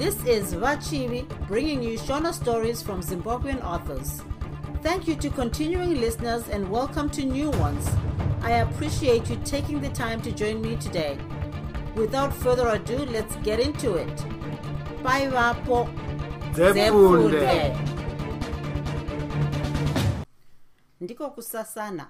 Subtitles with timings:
[0.00, 4.22] This is Vachivi bringing you Shona stories from Zimbabwean authors.
[4.82, 7.86] Thank you to continuing listeners and welcome to new ones.
[8.40, 11.18] I appreciate you taking the time to join me today.
[11.96, 14.24] Without further ado, let's get into it.
[15.02, 15.86] Bye, Vapo.
[21.00, 22.06] Ndiko kusasana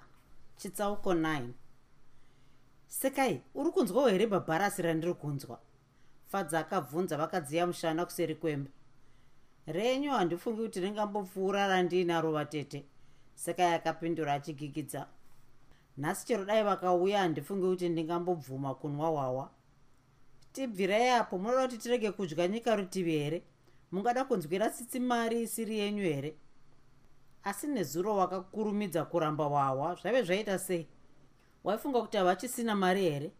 [0.56, 1.48] chitsauko 9
[2.86, 5.58] sekai uri kunzwawo here bhabharasi randiri kunzwa
[6.30, 8.70] fadza akabvunza vakadziya mushana kuseri kwemba.
[9.66, 12.84] Renyu handifungi kuti ringambopfuura randiinaro vatete
[13.34, 15.06] sekai akapindura achigigidza.
[15.98, 19.50] Nhasi chero dai vakauya handifungi kuti ndingambobvuma kunwa hwawa.
[20.52, 23.42] Tibvirai apo munoda kuti tirege kudya nyika rutivi here?
[23.92, 26.34] Mungada kunzwira tsitsimari isiri yenyu here?
[27.44, 30.86] Asi nezuro wakakurumidza kuramba hwahwa zvaive zvaita sei?
[31.64, 33.32] Waifunga kuti havachisina mari here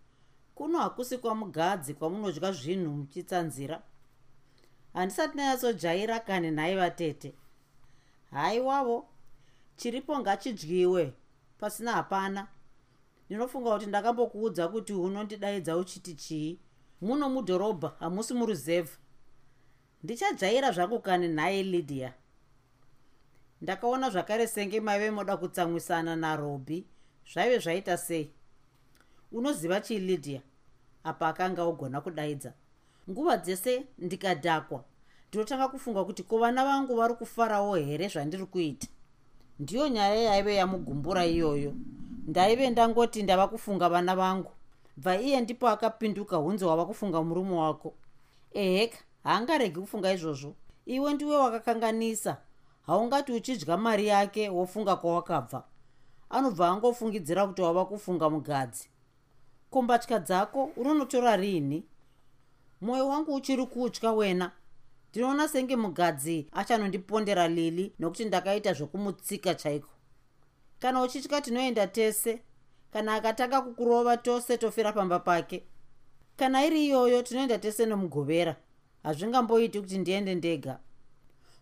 [0.61, 3.83] kuno hakusi kwamugadzi kwamunodya zvinhu muchitsanzira.
[4.92, 7.34] Handisati nanyatsojaira kane nhai vatete.
[8.30, 9.08] Haiwavo
[9.77, 11.14] chiripo ngachidyiwe
[11.58, 12.48] pasina hapana.
[13.27, 16.58] Ndinofunga kuti ndakambokuudza kuti unondidaidza uchiti chii?
[17.00, 18.97] Muno mudhorobha hamusi muruzevha
[20.03, 22.14] ndichajaira zvangu kane nhaye lydia?
[23.61, 26.86] Ndakaona zvakare senge maive moda kutsamwisana narobi
[27.33, 28.31] zvaive zvaita sei?
[29.33, 30.42] Unoziva chii lydia
[31.05, 32.53] apa akanga ogona kudaidza.
[33.11, 34.84] Nguva dzese ndikadhakwa.
[35.29, 38.89] Ndinotanga kufunga kuti ko vana vangu vari kufarawo here zvandiri kuita
[39.59, 41.73] ndiyo nyaya yaive yamugumbura iyoyo.
[42.27, 44.51] Ndaive ndangoti ndava kufunga vana vangu.
[44.97, 47.95] Bva iye ndipo akapinduka hunzi wava kufunga murume wako.
[48.53, 50.55] Eheka haangaregi kufunga izvozvo.
[50.87, 52.37] Iwe ndiwe wakakanganisa.
[52.87, 55.65] Haungati uchidya mari yake wofunga kwawakabva.
[56.31, 58.89] Anobva angofungidzira kuti wava kufunga mugadzi
[59.70, 61.84] kombatya dzako unonotora rini.
[62.81, 64.53] Mwoyo wangu uchiri kutya wena.
[65.10, 69.88] Ndinoona senge mugadzi achanondipondera lili nokuti ndakaita zvokumutsika chaiko.
[70.78, 72.42] Kana uchitya tinoenda tese
[72.92, 75.64] kana akatanga kukurova tose tofira pamba pake
[76.36, 78.56] kana iri iyoyo tinoenda tese nomugovera
[79.03, 80.78] hazvingamboiti kuti ndiende ndega.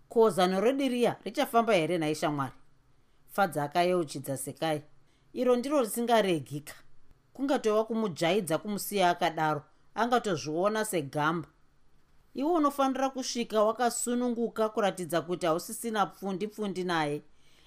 [0.08, 2.52] Ko zano rediriya richafamba here nhai shamwari
[3.32, 4.82] fadza akayeuchidza sekai.
[5.32, 6.74] Iro ndiro risingaregika
[7.38, 9.62] kungatova kumujaidza kumusiya akadaro
[9.94, 11.48] angatozviona segamba.
[12.34, 17.22] Iwe unofanira kusvika wakasununguka kuratidza kuti hausisina pfundi pfundi naye.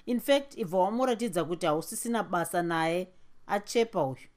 [0.05, 3.07] Infact ibva wamuratidza kuti hausisina basa naye
[3.47, 4.27] achepa uyu.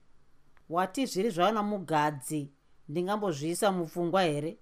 [0.68, 2.50] Wati zviri zvana mugadzi
[2.88, 4.58] ndingambozviisa mupfungwa here?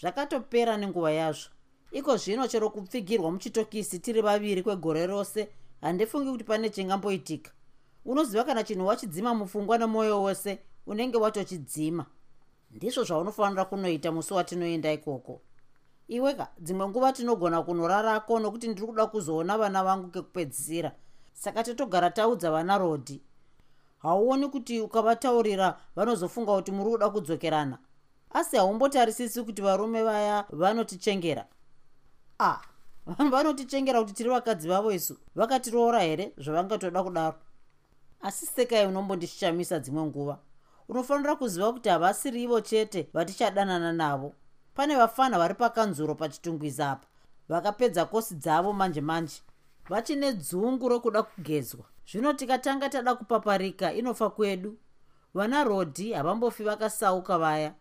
[0.00, 1.50] Zvakatopera nenguva yazvo.
[1.92, 5.48] Iko zvino chero kupfigirwa muchitokisi tiri vaviri kwegore rose
[5.80, 7.50] handifungi kuti pane chingamboitika
[8.04, 12.06] unoziva kana chinhu wachidzima mupfungwa nemwoyo wose unenge watochidzima.
[12.70, 15.40] Ndizvo zvaunofanira kunoita musi watinoenda ikoko.
[16.08, 20.92] Iweka dzimwe nguva tinogona kunorarako nokuti ndiri kuda kuzoona vana vangu kekupedzisira.
[21.32, 23.22] Saka totogara taudza vana rodhi
[24.02, 27.78] hauoni kuti ukavataurira vanozofunga kuti muri kuda kudzokerana?
[28.30, 31.46] Asi haumbotarisisi kuti varume vaya vanotichengera?
[32.38, 32.60] Ah
[33.06, 35.16] vanhu vanotichengera kuti tiri vakadzi vavo isu.
[35.34, 37.36] Vakatiroora here zvavangatoda kudaro
[38.22, 40.38] asi sekai unombondishamisa dzimwe nguva.
[40.88, 44.34] Unofanira kuziva kuti havasiri ivo chete vatichadanana navo.
[44.74, 47.06] Pane vafana vari pakanzuro pachitungwiza apa
[47.48, 49.42] vakapedza kosi dzavo manje manje
[49.88, 51.84] vachine dzungu rokuda kugezwa.
[52.12, 54.78] Zvino tikatanga tada kupaparika inofa kwedu.
[55.34, 57.74] Vana rodhi havambofi vakasauka vaya.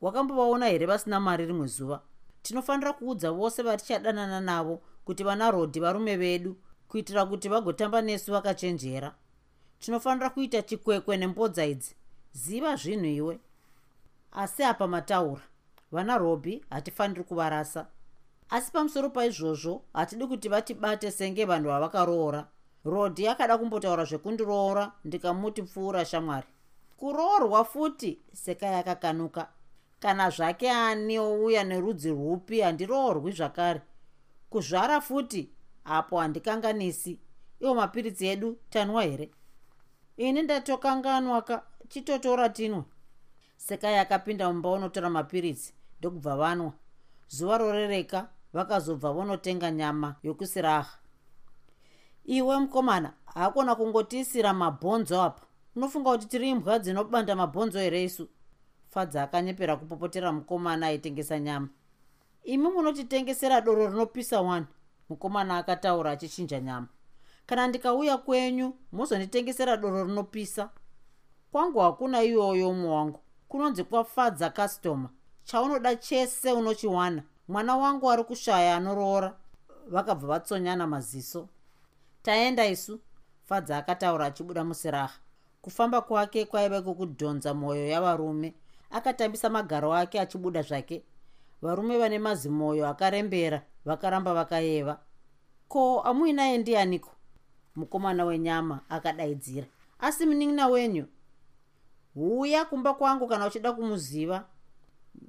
[0.00, 2.00] Wakambovaona here vasina mari rimwe zuva?
[2.42, 6.56] Tinofanira kuudza vose vatichadanana navo kuti vana rodhi varume vedu
[6.88, 9.14] kuitira kuti vagotamba nesu vakachenjera
[9.80, 11.94] tinofanira kuita chikwekwe nembodza idzi.
[12.32, 13.40] Ziva zvinhu iwe.
[14.32, 15.42] Asi apa mataura
[15.92, 17.86] vana robhi hatifaniri kuvarasa.
[18.50, 22.48] Asi pamusoro paizvozvo hatidi kuti vatibate senge vanhu vavakaroora
[22.84, 26.46] rodhi akada kumbotaura zvekundiroora ndikamuti pfuura shamwari.
[26.96, 29.48] Kuroorwa futi sekai akakanuka.
[30.00, 33.82] Kana zvake ani ouya nerudzi rwupi handiroorwi zvakare.
[34.50, 35.50] Kuzvara futi
[35.84, 37.18] apo handikanganisi
[37.60, 39.30] iwo mapiritsi edu tanwa here
[40.18, 42.82] ini ndatokanganwaka chitotora tinwe.
[43.56, 46.72] Sekai akapinda mumba unotora mapiritsi ndokubva vanwa.
[47.28, 50.98] Zuva rorereka vakazobva vonotenga nyama yokusiraha.
[52.24, 55.42] Iwe mukomana haakona kungotiisira mabhonzo apa.
[55.76, 58.28] Unofunga kuti tiri imbwa dzinobanda mabhonzo here isu?
[58.88, 61.68] Fadza akanyepera kupopotera mukomana aitengesa nyama.
[62.44, 64.66] Imi munotitengesera doro rinopisa wani?
[65.08, 66.86] Mukomana akataura achichinja nyama
[67.48, 70.70] kana ndikauya kwenyu muzonditengesera doro rinopisa.
[71.52, 73.20] Kwangu hakuna iyoyo umwe wangu.
[73.48, 75.08] Kunonzi kwafadza kastoma
[75.44, 77.22] chaunoda chese unochiwana.
[77.48, 79.34] Mwana wangu ari kushaya anoroora
[79.86, 81.48] vakabva vatsonyana maziso.
[82.22, 83.00] Taenda isu.
[83.44, 85.14] Fadza akataura achibuda musiraha.
[85.62, 88.54] Kufamba kwake kwaiva kwekudhonza mwoyo yavarume.
[88.90, 91.02] Akatambisa magaro ake achibuda zvake.
[91.62, 94.98] Varume vane mazimwoyo akarembera vakaramba vakayeva.
[95.68, 97.10] Ko amuinaye ndianiko
[97.78, 99.66] mukomana wenyama akadaidzira.
[99.98, 101.06] Asi munin'ina wenyu
[102.14, 104.44] huya kumba kwangu kana uchida kumuziva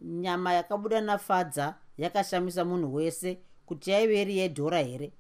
[0.04, 5.12] nyama yakabuda nafadza yakashamisa munhu wese kuti yaive iri yedhora here?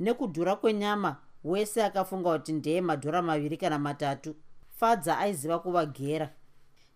[0.00, 4.34] Nekudhura kwenyama wese akafunga kuti ndeye madhora maviri kana matatu
[4.76, 6.32] fadza aiziva kuvagera.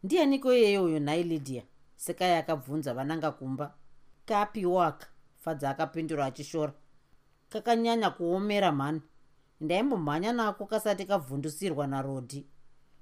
[0.03, 1.63] Ndianiko iyeyo uyo nhai lydia
[1.97, 3.75] sekai akabvunza vananga kumba.
[4.27, 5.07] Kapiwaka
[5.37, 6.73] fadza akapindura achishora.
[7.49, 9.03] Kakanyanya kuomera mhani
[9.61, 12.47] ndaimbomhanya nako kasati kabvundusirwa narodhi.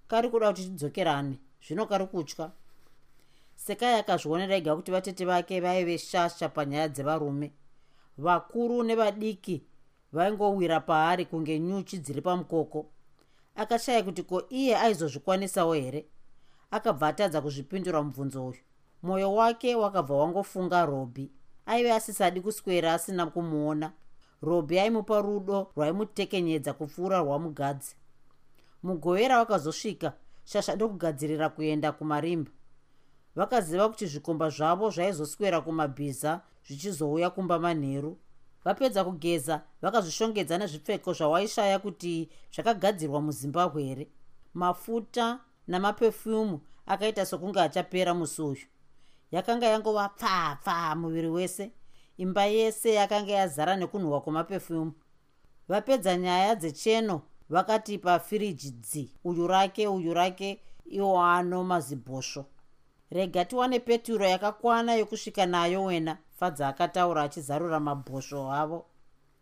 [0.09, 2.51] Kari kuda kuti tidzokerane zvino kari kutya.
[3.57, 7.53] Sekai akazvionera ega kuti vatete vake vaive shasha panyaya dzevarume.
[8.19, 9.63] Vakuru nevadiki
[10.13, 12.87] vaingowira paari kunge nyuchi dziri pamukoko.
[13.57, 16.07] Akashaya kuti ko iye aizozvikwanisawo here?
[16.71, 18.61] Akabva atadza kuzvipindura mubvunzo uyu.
[19.03, 21.31] Mwoyo wake wakabva wangofunga robhi
[21.69, 23.93] aive asisadi kuswera asina kumuona
[24.43, 27.97] robhi aimupa rudo rwaimutekenyedza kupfuura rwamugadzi.
[28.83, 30.13] Mugovera wakazosvika
[30.45, 32.51] shasha ndokugadzirira kuenda kumarimba.
[33.37, 38.19] Vakaziva kuti zvikomba zvavo zvaizoswera kumabhiza zvichizouya kumba manheru.
[38.65, 44.09] Vapedza kugeza vakazvishongedza nezvipfeko zvawaishaya kuti zvakagadzirwa muzimbabwe here.
[44.55, 48.67] Mafuta namapefyumu akaita sokunge achapera musi uyu
[49.31, 51.71] yakanga yangova pfapfa muviri wese
[52.19, 54.93] imba yese yakanga yazara nekunhuhwa kwemapefyumu
[55.69, 62.45] vapedza nyaya dzecheno vakati pafiriji dzi uyu rake uyu rake iwo ano mazibhosvo.
[63.11, 68.87] Rega tiwane peturo yakakwana yokusvika nayo wena fadza akataura achizarura mabhosvo avo.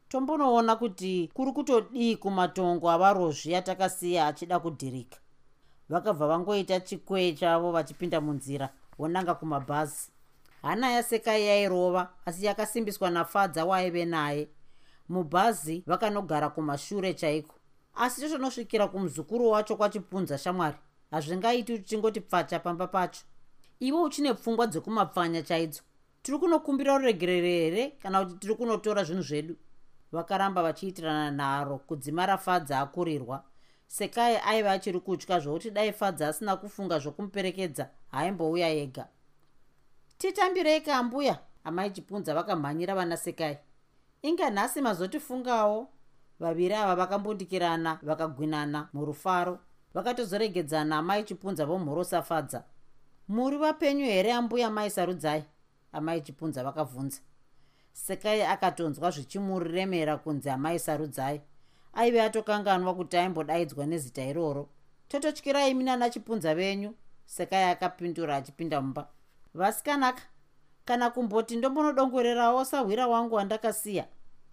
[0.09, 5.19] Tombonoona kuti kuri kutodii kumatongo avarozvi atakasiya achida kudhirika.
[5.89, 8.69] Vakabva vangoita chikwee chavo vachipinda munzira
[8.99, 10.11] vonanga kumabhazi
[10.67, 14.49] hana yasekai yairova asi yakasimbiswa nafadza waaive naye.
[15.09, 17.55] Mubhazi vakanogara kumashure chaiko?
[17.95, 20.77] Asi totonosvikira kumuzukuru wacho kwachipunza shamwari
[21.11, 23.21] hazvingaiti tichingoti pfacha pamba pacho.
[23.81, 25.83] Ivo uchine pfungwa dzekumapfanya chaidzo.
[26.23, 29.57] Tiri kunokumbira ruregerero here kana kuti tiri kunotora zvinhu zvedu?
[30.13, 33.45] Vakaramba vachiitirana nharo kudzimara fadza akurirwa.
[33.87, 39.09] Sekai aiva achiri kutya zvokuti dai fadza asina kufunga zvokumuperekedza haimbouya ega
[40.19, 43.59] titambirei kambuya amai chipunza vakamhanyira vana sekai
[44.23, 45.89] inga nhasi mazotifungawo.
[46.41, 49.59] Vaviri ava vakambundikirana vakagwinana murufaro.
[49.95, 52.65] Vakatozoregedzana amai chipunza vomhorosa fadza
[53.29, 55.45] muri vapenyu here ambuya mai sarudzai?
[55.93, 57.21] Amai chipunza vakavhunza.
[57.93, 61.41] Sekai akatonzwa zvichimuremera kunzi amai sarudzai
[61.93, 64.69] aive atokanganwa kuti aimbodaidzwa nezita iroro.
[65.09, 66.95] Tototyirai minana chipunza venyu.
[67.27, 69.09] Sekai akapindura achipinda mumba
[69.57, 70.23] vasikanaka
[70.85, 74.07] kana kumboti ndombonodongorerawo sahwira wangu wandakasiya.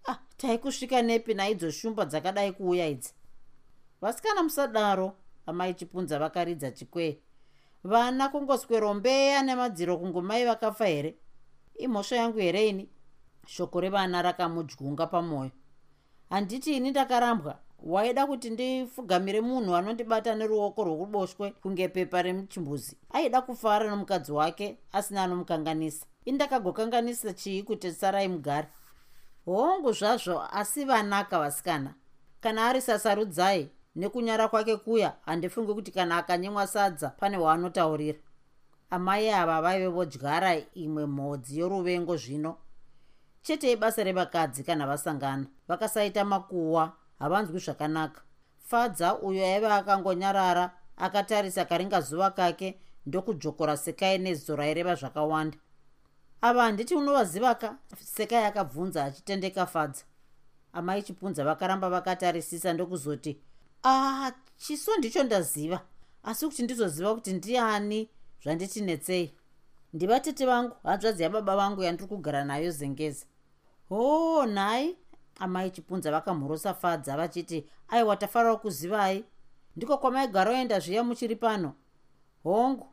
[0.08, 3.14] Ah taikusvika nepi naidzo shumba dzakadai kuuya idzi.
[4.00, 7.18] Vasikana musadaro amai chipunza vakaridza chikwee
[7.84, 11.14] vana kungoswerombeya nemadziro kungomai vakafa here?
[11.78, 12.88] Imhosva yangu here ini?
[13.46, 15.50] Shoko revana rakamudyunga pamwoyo
[16.30, 22.96] handiti ini ndakarambwa waida kuti ndifugamire munhu anondibata neruoko rwokuboshwe kunge pepa remuchimbuzi.
[23.10, 26.06] Aida kufara nomukadzi wake asina anomukanganisa.
[26.24, 28.68] Indakagokanganisa chii kuti sarai mugare?
[29.44, 31.94] Hongu zvazvo asi vanaka vasikana.
[32.40, 38.18] Kana ari sasarudzai nekunyara kwake kuya handifungi kuti kana akanyemwa sadza pane waanotaurira.
[38.90, 42.56] Amai ava vaive vodyara imwe mhodzi yoruvengo zvino.
[43.42, 45.46] Chete ibasa revakadzi kana vasangana.
[45.68, 48.22] Vakasaita makuwa havanzwi zvakanaka.
[48.58, 55.58] Fadza uyo aiva akangonyarara akatarisa karinga zuva kake ndokujokora sekai neziso raireva zvakawanda.
[56.40, 60.04] Ava handiti unovazivaka sekai akabvunza achitendeka fadza.
[60.72, 63.40] Amai chipunza vakaramba vakatarisisa ndokuzoti
[63.84, 65.80] ah chiso ndicho ndaziva.
[66.22, 68.10] Asi kuti ndizoziva kuti ndiani
[68.42, 69.34] zvanditinetsei
[69.94, 73.26] ndivatete vangu hanzvadzi yababa vangu yandiri kugara nayo zengezi
[73.88, 74.96] hoo nhai
[75.38, 79.24] amai chipunza vakamhorosa fadza vachiti aiwa tafarira kuzivai
[79.76, 81.74] ndiko kwamaigara oenda zviya muchiri pano.
[82.42, 82.86] Hongu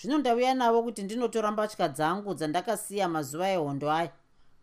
[0.00, 4.12] zvino ndauya navo kuti ndinotora mbatya dzangu dzandakasiya mazuva ehondo aya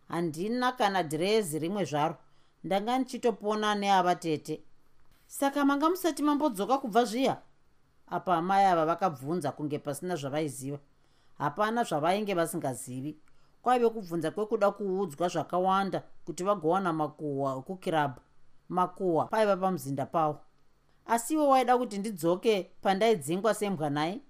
[0.07, 2.15] handina kana dhirezi rimwe zvaro.
[2.63, 4.61] Ndanga ndichitopona neava tete.
[5.27, 7.41] Saka manga musati mambodzoka kubva zviya?
[8.07, 10.79] Apa amai ava vakabvunza kunge pasina zvavaiziva.
[11.37, 13.17] Hapana zvavainge vasingazivi
[13.61, 18.21] kwaive kubvunza kwekuda kuudzwa zvakawanda kuti vagowana makuhwa ekukirabhu
[18.69, 20.39] makuhwa paiva pamuzinda pavo.
[21.05, 24.21] Asi iwo waida kuti ndidzoke pandaidzingwa sembwa nai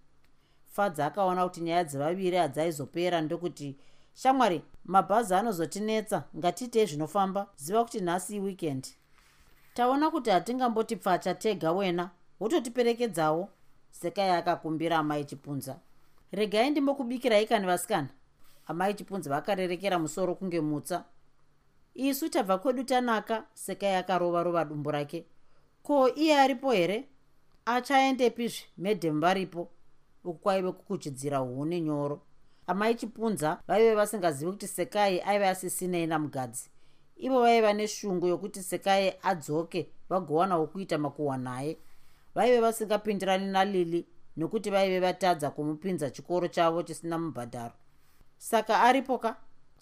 [0.66, 3.78] fadza akaona kuti nyaya dzevaviri hadzaizopera ndokuti
[4.14, 8.88] shamwari mabhazi anozotinetsa ngatiitei zvinofamba ziva kuti nhasi iweekend.
[9.74, 12.10] Taona kuti hatingamboti pfacha tega wena
[12.40, 13.50] wototiperekedzawo?
[13.92, 15.80] Sekai akakumbira amai chipunza
[16.32, 18.10] regai ndimbokubikirai kani vasikana
[18.68, 21.06] amai chipunza vakarerekera musoro kunge mutsa.
[21.94, 25.25] Isu tabva kwedu tanaka sekai akarova rova dumbu rake.
[25.84, 27.08] Ko iye aripo here?
[27.65, 29.70] Achaendepizve medhemba ripo
[30.24, 32.22] uku kwaive kukuchidzira huni nyoro.
[32.68, 36.70] Amai chipunza vaive vasingazivi kuti sekai aive asisinei namugadzi
[37.18, 41.77] ivo vaiva neshungu yokuti sekai adzoke vagowana wokuita makuhwa naye.
[42.36, 44.06] Vaive vasingapindirani nalili
[44.38, 47.74] nekuti vaive vatadza kumupinza chikoro chavo chisina mubhadharo
[48.42, 49.36] saka aripo ka?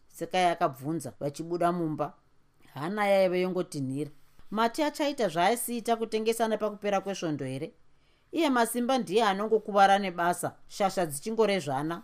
[0.07, 2.13] Sekai akabvunza vachibuda mumba.
[2.73, 4.11] Hana yaive yongotinhira.
[4.51, 7.73] Mati achaita zvaaisiita kutengesa nepakupera kwesvondo here?
[8.31, 12.03] Iye masimba ndiye anongokuvara nebasa shasha dzichingorezvana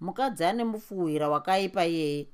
[0.00, 2.28] mukadzi ane mufuhwira wakaipa iyeye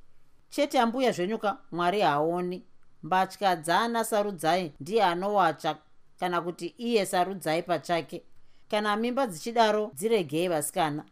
[0.51, 2.67] chete ambuya zvenyuka mwari haaoni.
[3.03, 5.79] Mbatya dzaana sarudzai ndiye anowacha
[6.21, 8.23] kana kuti iye sarudzai pachake.
[8.71, 11.05] Kana mimba dzichidaro dziregei vasikana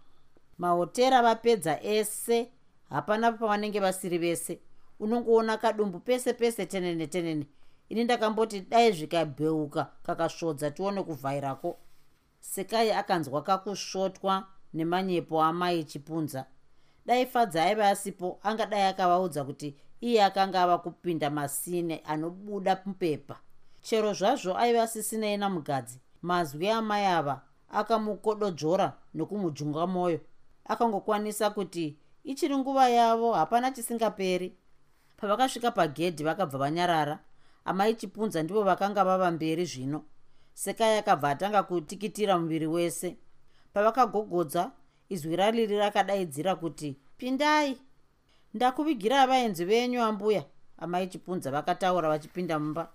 [0.61, 2.49] mahotera vapedza ese
[2.91, 4.61] hapana pavanenge vasiri vese.
[5.01, 7.47] Unongoona kadumbu pese pese tenene tenene.
[7.89, 11.77] Ini ndakamboti dai zvikabheuka kakasvodza tione kuvhairako.
[12.41, 16.45] Sekai akanzwa kakusvotwa nemanyepo amai chipunza
[17.07, 23.37] dai fadza aiva asipo angadai akavaudza kuti iye akanga ava kupinda masine anobuda mupepa.
[23.83, 30.21] Chero zvazvo aiva asisinei namugadzi mazwi amai ava akamukododzvora nokumujunga mwoyo
[30.71, 34.57] akangokwanisa kuti ichiri nguva yavo hapana chisingaperi.
[35.17, 37.19] Pavakasvika pagedhi vakabva vanyarara
[37.65, 40.05] amai chipunza ndivo vakanga vava mberi zvino.
[40.55, 43.17] Sekai akabva atanga kutikitira muviri wese.
[43.73, 44.71] Pavakagogodza
[45.09, 47.79] izwi rariri rakadaidzira kuti pindai!
[48.55, 50.45] Ndakuvigira vaenzi venyu ambuya
[50.79, 52.91] amai chipunza vakataura vachipinda mumba.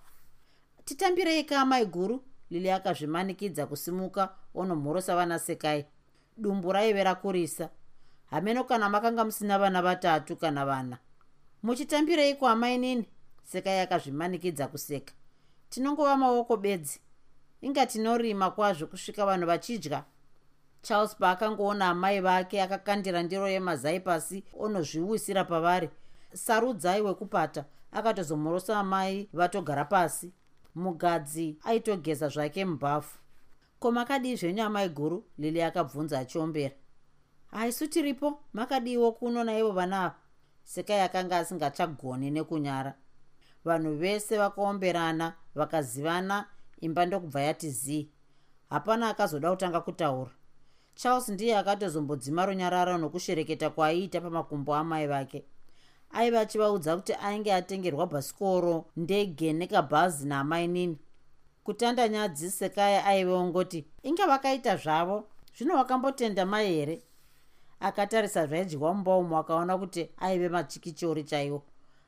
[0.85, 2.23] Titambirei ka amai guru?
[2.49, 5.85] Lili akazvimanikidza kusimuka onomhorosa vana sekai
[6.37, 7.69] dumbu raive rakurisa
[8.25, 10.97] hameno kana makanga musina vana vatatu kana vana.
[11.63, 13.09] Muchitambirei kuamai nini
[13.43, 15.13] sekai akazvimanikidza kuseka.
[15.69, 16.99] Tinongova maoko bedzi.
[17.61, 20.03] Inga tinorima kwazvo kusvika vanhu vachidya.
[20.81, 25.89] Charles paakangoona amai vake akakandira ndiro yemazai pasi onozviwisira pavari.
[26.33, 30.33] Sarudzai wekupata akatozomhorosa amai vatogara pasi.
[30.75, 33.19] Mugadzi aitogeza zvake mubhafu
[33.79, 36.75] ko makadii zvenyu amai guru lili akabvunza achiombera
[37.47, 38.39] haisu tiripo?
[38.53, 40.15] Makadiiwo kuno naivo vana ava?
[40.63, 42.93] Sekai akanga asingachagoni nekunyara.
[43.65, 46.45] Vanhu vese vakaomberana vakazivana
[46.81, 48.09] imba ndokubva yati zii
[48.69, 50.31] hapana akazoda kutanga kutaura.
[50.95, 55.45] Charles ndiye akatozombodzima runyararo nokushereketa kwaaiita pamakumbo amai vake.
[56.11, 60.67] Aiva achivaudza kuti ainge atengerwa bhasikoro ndege nekabhazi naamai
[61.65, 67.01] kutanda nyadzi sekaya aiveongoti inge vakaita zvavo zvino vakambotenda mai here?
[67.79, 71.63] Akatarisa zvaidyiwa mumba umo akaona kuti aive machikichori chaiwo.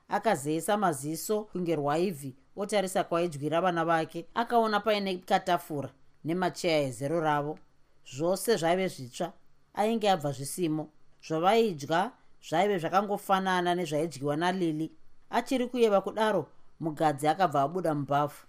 [0.09, 5.89] Akazeisa maziso kunge rwaivhi otarisa kwaidyira vana vake akaona paine katafura
[6.25, 7.59] nemacheya ezero ravo.
[8.15, 9.33] Zvose zvaive zvitsva
[9.73, 10.89] ainge abva zvisimo.
[11.27, 12.11] Zvavaidya
[12.49, 14.91] zvaive zvakangofanana nezvaidyiwa nalili.
[15.29, 16.45] Achiri kuyeva kudaro
[16.79, 18.47] mugadzi akabva abuda mubhafu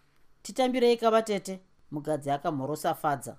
[0.49, 3.37] titambirei kavatete mugadzi akamhorosa fadza.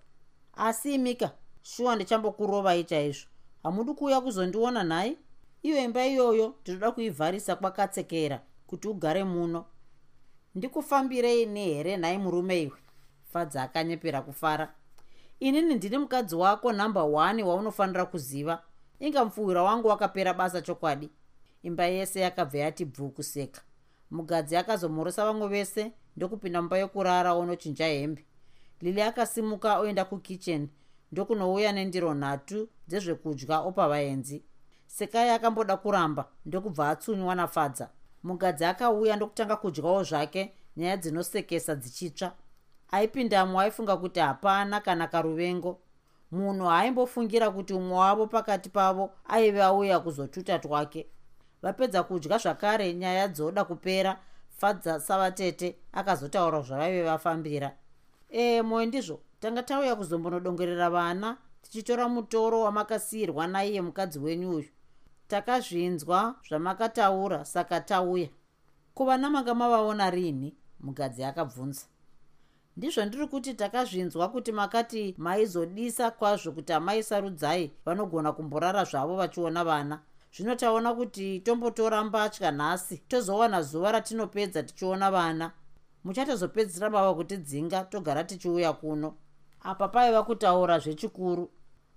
[0.53, 3.27] Asi imika shuwa ndichambokurovai chaizvo
[3.63, 5.17] hamudi kuuya kuzondiona nhai?
[5.61, 9.65] Iyo imba iyoyo ndinoda kuivharisa kwakatsekera kuti ugare muno.
[10.55, 12.77] Ndikufambirei nehere nhai murume iwe?
[13.33, 14.73] Fadza akanyepera kufara.
[15.39, 18.63] Inini ndini mukadzi wako nhamba 1 waunofanira kuziva.
[18.99, 21.09] Inga mufuhwira wangu wakapera basa chokwadi.
[21.63, 23.61] Imba yese yakabva yati bvu kuseka
[24.11, 28.25] mugadzi akazomhorosa vamwe vese ndokupinda mumba yokurara onochinja hembe.
[28.81, 30.69] Lili akasimuka oenda kukicheni
[31.11, 34.43] ndokunouya nendiro nhatu dzezvekudya opa vaenzi.
[34.87, 37.89] Sekai akamboda kuramba ndokubva atsunywa nafadza
[38.23, 42.31] mugadzi akauya ndokutanga kudyawo zvake nyaya dzinosekesa dzichitsva.
[42.91, 45.79] Aipindamo aifunga kuti hapana kana karuvengo.
[46.31, 51.07] Munhu haimbofungira kuti umwe wavo pakati pavo aive auya kuzotuta twake.
[51.61, 54.19] Vapedza kudya zvakare nyaya dzoda kupera
[54.59, 57.71] fadza savatete akazotaura zvavaive vafambira.
[58.31, 64.69] Ee moyo ndizvo tanga tauya kuzombonodongorera vana tichitora mutoro wamakasiyirwa naiye mukadzi wenyu uyu.
[65.27, 68.29] Takazvinzwa zvamakataura saka tauya.
[68.93, 71.85] Kuva namanga mavaona rini mugadzi akabvunza.
[72.77, 79.99] Ndizvo ndiri kuti takazvinzwa kuti makati maizodisa kwazvo kuti amaisarudzai vanogona kumborara zvavo vachiona vana
[80.33, 85.51] zvino taona kuti tombotora mbatya nhasi tozowana zuva ratinopedza tichiona vana.
[86.03, 89.15] Muchatozopedzisira bava kutidzinga togara tichiuya kuno.
[89.61, 91.49] Apa paiva kutaura zvechikuru.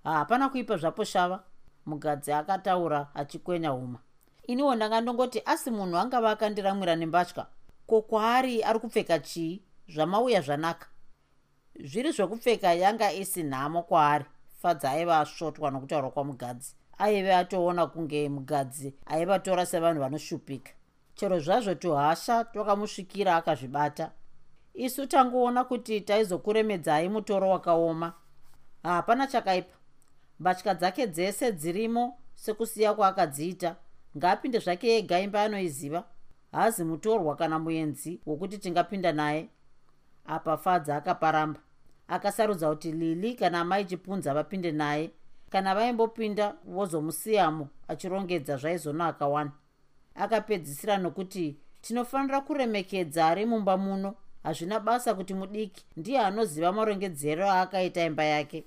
[0.03, 1.43] Hapana kuipa zvapo shava.
[1.85, 3.99] Mugadzi akataura achikwenya uma
[4.47, 7.45] iniwo ndanga ndongoti asi munhu angava akandiramwira nembatya.
[7.87, 9.61] Ko kwaari ari kupfeka chii?
[9.87, 10.87] Zvamauya zvanaka.
[11.79, 14.25] Zviri zvokupfeka yanga isi nhamo kwaari
[14.61, 20.71] fadza aiva asvotwa nokutaurwa kwamugadzi aive atoona kunge mugadzi aivatora sevanhu vanoshupika.
[21.15, 24.11] Chero zvazvo tuhasha twakamusvikira akazvibata.
[24.73, 28.13] Isu tangoona kuti taizokuremedzai mutoro wakaoma.
[28.83, 29.75] Hapana chakaipa.
[30.39, 33.75] Mbatya dzake dzese dzirimo sekusiya kwaakadziita.
[34.17, 36.03] Ngaapinde zvake ega imba anoiziva
[36.51, 39.49] haazi mutorwa kana muenzi wokuti tingapinda naye.
[40.25, 41.59] Apa fadza akaparamba.
[42.07, 45.11] Akasarudza kuti lili kana amai chipunza vapinde naye
[45.53, 49.51] kana vaimbopinda vozomusiyamo achirongedza zvaizonaka wani
[50.15, 58.05] akapedzisira nokuti tinofanira kuremekedza ari mumba muno hazvina basa kuti mudiki ndiye anoziva marongedzero aakaita
[58.05, 58.63] imba yake.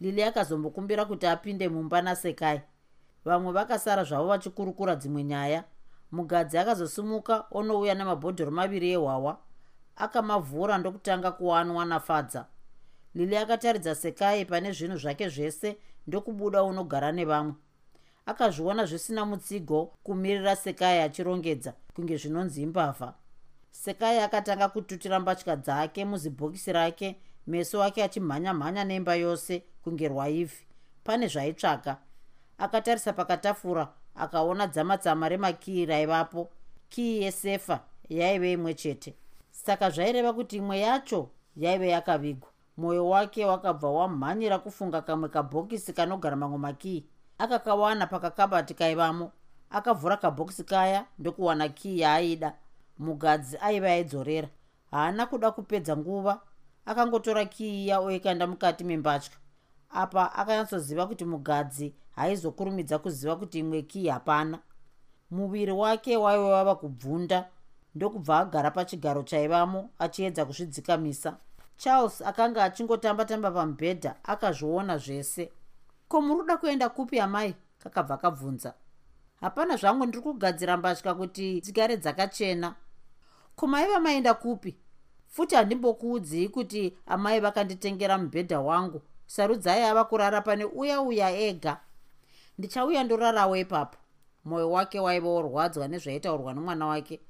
[0.00, 2.60] Lili akazombokumbira kuti apinde mumba nasekai.
[3.24, 5.64] Vamwe vakasara zvavo vachikurukura dzimwe nyaya.
[6.12, 9.38] Mugadzi akazosimuka onouya nemabhodhoro maviri ehwawa
[9.96, 12.46] akamavhura ndokutanga kuwanwa nafadza
[13.16, 17.54] lili akataridza sekai pane zvinhu zvake zvese ndokubuda unogara nevamwe.
[18.26, 23.14] Akazviona zvisina mutsigo kumirira sekai achirongedza kunge zvinonzi imbavha.
[23.70, 30.66] Sekai akatanga kututira mbatya dzake muzibhokisi rake meso ake achimhanya-mhanya neimba yose kunge rwaivhi.
[31.04, 31.96] Pane zvaitsvaga.
[32.58, 36.50] Akatarisa pakatafura akaona dzamatsama remakii raivapo
[36.88, 39.14] kii yesefa yaive imwe chete.
[39.50, 46.36] Saka zvaireva kuti imwe yacho yaive yakavigwa mwoyo wake wakabva wamhanyira kufunga kamwe kabhokisi kanogara
[46.36, 47.06] mamwe makii.
[47.38, 49.32] Akakawana pakakabati kaivamo.
[49.70, 52.54] Akavhura kabhokisi kaya ndokuwana kii yaaida.
[52.98, 54.48] Mugadzi aiva aidzorera
[54.90, 56.40] haana kuda kupedza nguva.
[56.86, 59.32] Akangotora kii iya oikanda mukati membatya.
[59.90, 64.58] Apa akanyatsoziva kuti mugadzi haizokurumidza kuziva kuti imwe kii hapana.
[65.30, 67.48] Muviri wake waive wava kubvunda.
[67.94, 71.36] Ndokubva agara pachigaro chaivamo achiedza kuzvidzikamisa
[71.76, 75.52] charles akanga achingotamba-tamba pamubhedha akazviona zvese.
[76.08, 77.54] Ko muri kuda kuenda kupi amai?
[77.78, 78.74] kakabva kabvunza
[79.40, 82.74] hapana zvangu ndiri kugadzira mbatya kuti dzigare dzakachena.
[83.56, 84.76] Ko maiva maenda kupi?
[85.26, 89.02] Futi handimbokuudzii kuti amai vakanditengera mubhedha wangu.
[89.26, 91.80] Sarudzai ava kurara pane uya uya ega.
[92.58, 93.98] Ndichauya ndorarawo ipapo.
[94.44, 97.20] Mwoyo wake waiva worwadzwa nezvaitaurwa nomwana wake.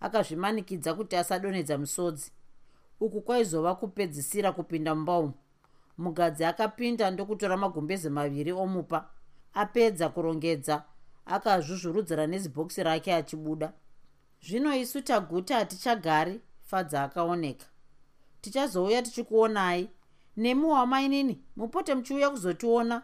[0.00, 2.32] Akazvimanikidza kuti asadonedza musodzi
[3.00, 5.32] uku kwaizova kupedzisira kupinda mumba umu
[5.98, 9.08] mugadzi akapinda ndokutora magumbeze maviri omupa
[9.54, 10.84] apedza kurongedza
[11.26, 13.72] akazvuzvurudzira nezibhokisi rake achibuda.
[14.42, 17.66] Zvino isu taguta hatichagari fadza akaoneka.
[18.40, 19.90] Tichazouya tichikuonai.
[20.36, 23.02] Nemi wamainini mupote muchiuya kuzotiona.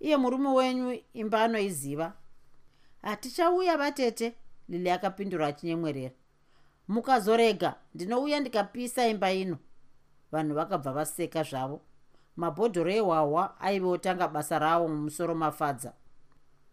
[0.00, 2.12] Iye murume wenyu imba anoiziva.
[3.02, 4.34] Hatichauya vatete
[4.68, 6.14] lili akapindura achinyemwerera
[6.90, 7.74] mukazorega.
[7.94, 9.58] Ndinouya ndikapisa imba ino.
[10.32, 11.80] Vanhu vakabva vaseka zvavo.
[12.36, 15.92] Mabhodhoro ehwahwa aive otanga basa ravo mumusoro mafadza.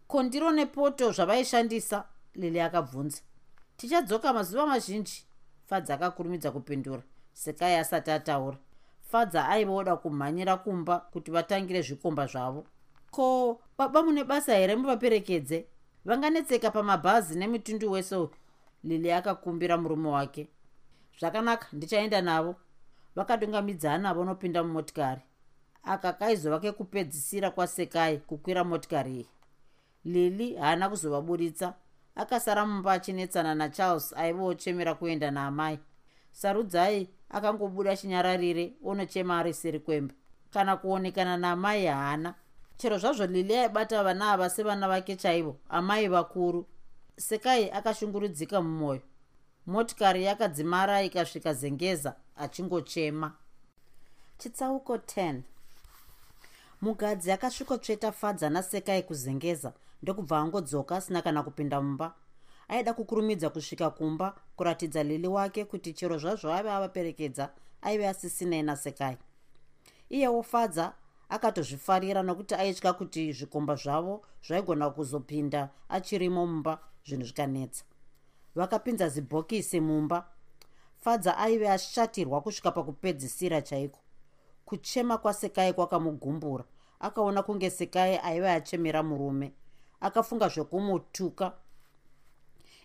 [0.06, 2.04] Ko ndiro nepoto zvavaishandisa?
[2.34, 3.20] Lili akabvunza.
[3.76, 5.24] Tichadzoka mazuva mazhinji.
[5.66, 7.02] Fadza akakurumidza kupindura.
[7.32, 8.58] Sekai asati ataura.
[9.00, 12.66] Fadza aive oda kumhanyira kumba kuti vatangire zvikomba zvavo.
[13.10, 15.66] Ko baba mune basa here muvaperekedze?
[16.04, 18.30] Vanganetseka pamabhazi nemitundu wese uyu
[18.84, 20.48] lili akakumbira murume wake.
[21.20, 22.56] Zvakanaka ndichaenda navo.
[23.16, 25.20] Vakadungamidzana vonopinda mumotikari.
[25.82, 29.28] Aka kaizova kekupedzisira kwasekai kukwira motikari iyi.
[30.04, 31.74] Lili haana kuzovaburitsa.
[32.14, 35.78] Akasara mumba achinetsana nacharles aiva ochemera kuenda naamai.
[36.32, 40.14] Sarudzai akangobuda chinyararire onochema ari seri kwemba.
[40.50, 42.34] Kana kuonekana naamai haana.
[42.76, 46.66] Chero zvazvo lili aibata vana ava sevana vake chaivo amai vakuru
[47.18, 49.00] sekai akashungurudzika mumwoyo.
[49.66, 53.32] Motikari yakadzimara ikasvika zengeza achingochema.
[54.38, 55.40] Chitsauko 10
[56.80, 62.14] mugadzi akasvikotsveta fadza nasekai kuzengeza ndokubva angodzoka asina kana kupinda mumba.
[62.68, 67.50] Aida kukurumidza kusvika kumba kuratidza lili wake kuti chero zvazvo ave avaperekedza
[67.82, 69.16] aive asisinei nasekai
[70.10, 70.92] iyewo fadza
[71.28, 77.84] akatozvifarira nokuti aitya kuti zvikomba zvavo zvaigona kuzopinda achirimo mumba zvinhu zvikanetsa.
[78.54, 80.28] Vakapinza zibhokisi mumba.
[80.96, 84.00] Fadza aive ashatirwa kusvika pakupedzisira chaiko.
[84.64, 86.64] Kuchema kwasekai kwakamugumbura.
[87.00, 89.52] Akaona kunge sekai aive achemera murume.
[90.00, 91.52] Akafunga zvekumutuka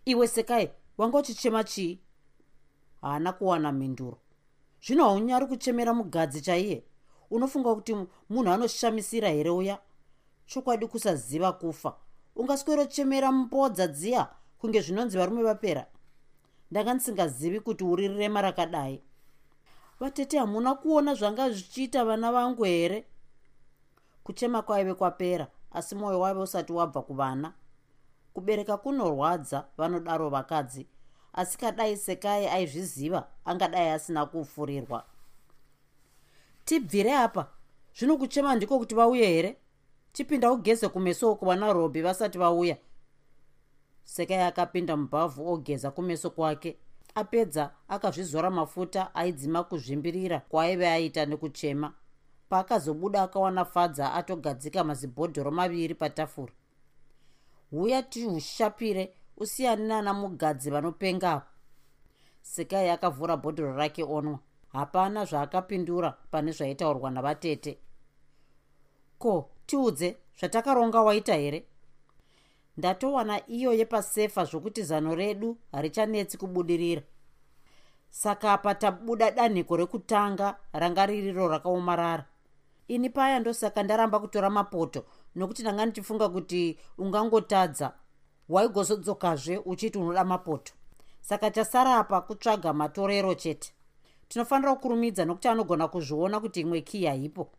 [0.05, 1.99] iwe sekai wanga uchichema chii?
[3.01, 4.17] Haana kuwana mhinduro.
[4.85, 6.83] Zvino haunyari kuchemera mugadzi chaiye?
[7.29, 7.95] Unofunga kuti
[8.29, 9.79] munhu anoshamisira here uya?
[10.45, 11.95] Chokwadi kusaziva kufa
[12.35, 15.85] ungaswerochemera mbodza dziya kunge zvinonzi varume vapera?
[16.71, 19.01] Ndanga ndisingazivi kuti uri rema rakadai.
[19.99, 23.05] Vatete hamuna kuona zvanga zvichiita vana vangu here?
[24.23, 27.53] Kuchema kwaive kwapera asi mwoyo waive usati wabva kuvana.
[28.33, 30.87] Kubereka kunorwadza vanodaro vakadzi.
[31.33, 35.05] Asi kadai sekai aizviziva angadai asina kufurirwa.
[36.65, 37.47] Tibvire apa.
[37.97, 39.57] Zvino kuchema ndiko kuti vauye here
[40.13, 42.77] chipinda ugeze kumeso uko vana robhi vasati vauya.
[44.03, 46.77] Sekai akapinda mubhavhu ogeza kumeso kwake.
[47.15, 51.93] Apedza akazvizora mafuta aidzima kuzvimbirira kwaaive aita nekuchema.
[52.49, 56.53] Paakazobuda akawana fadza atogadzika mazibhodhoro maviri patafura.
[57.71, 61.47] Huya tihushapire usiyani nana mugadzi vanopengapo
[62.41, 64.39] sekai akavhura bhodhoro rake onwa.
[64.67, 67.77] Hapana zvaakapindura pane zvaitaurwa navatete.
[69.19, 71.65] Ko tiudze zvatakaronga waita here?
[72.77, 77.01] Ndatowana iyo yepasefa zvokuti zano redu harichanetsi kubudirira.
[78.09, 82.25] Saka apa tabuda danhiko rekutanga ranga ririro rakaomarara.
[82.87, 87.93] Ini paya ndosaka ndaramba kutora mapoto nokuti ndanga ndichifunga kuti ungangotadza.
[88.49, 90.73] Waigozodzokazve uchiti unoda mapoto.
[91.21, 93.73] Saka chasara apa kutsvaga matorero chete.
[94.27, 97.49] Tinofanira kukurumidza nokuti anogona kuzviona kuti imwe kii haipo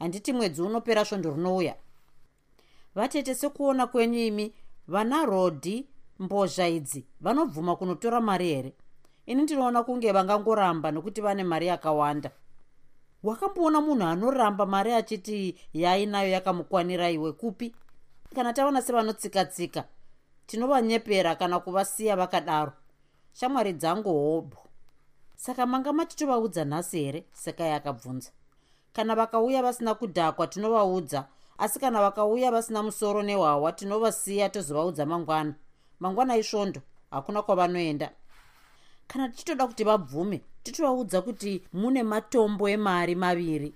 [0.00, 1.74] handiti mwedzi unopera svondo rinouya.
[2.94, 4.54] Vatete sekuona kwenyu imi
[4.88, 5.86] vana rodhi
[6.18, 8.72] mbozha idzi vanobvuma kunotora mari here?
[9.26, 12.30] Ini ndinoona kunge vangangoramba nokuti vane mari yakawanda.
[13.22, 17.74] Wakamboona munhu anoramba mari achiti yaainayo yakamukwanira iwe kupi?
[18.34, 19.84] Kana taona sevanotsika-tsika
[20.46, 22.72] tinovanyepera kana kuvasiya vakadaro.
[23.32, 24.58] Shamwari dzangu hobho
[25.36, 27.24] saka manga machitovaudza nhasi here?
[27.32, 28.30] Sekai akabvunza
[28.92, 35.54] kana vakauya vasina kudhakwa tinovaudza asi kana vakauya vasina musoro nehwawa tinovasiya tozovaudza mangwana.
[36.00, 38.10] Mangwana isvondo hakuna kwavanoenda.
[39.06, 43.74] Kana tichitoda kuti vabvume titovaudza kuti mune matombo emari maviri.